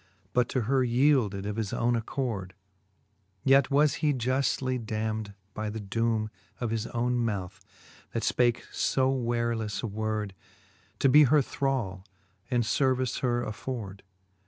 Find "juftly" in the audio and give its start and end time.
4.15-4.83